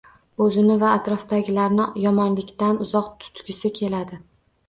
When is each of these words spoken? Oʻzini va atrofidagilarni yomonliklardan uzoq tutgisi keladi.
Oʻzini 0.43 0.75
va 0.83 0.93
atrofidagilarni 0.99 1.85
yomonliklardan 2.05 2.81
uzoq 2.87 3.11
tutgisi 3.25 3.71
keladi. 3.81 4.19